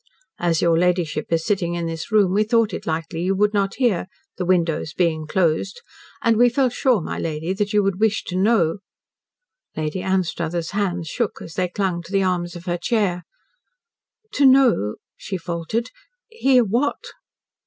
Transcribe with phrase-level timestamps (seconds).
[0.39, 3.75] "As your ladyship is sitting in this room, we thought it likely you would not
[3.75, 5.79] hear, the windows being closed,
[6.23, 8.79] and we felt sure, my lady, that you would wish to know"
[9.77, 13.21] Lady Anstruthers' hands shook as they clung to the arms of her chair.
[14.31, 15.91] "To know" she faltered.
[16.29, 16.97] "Hear what?"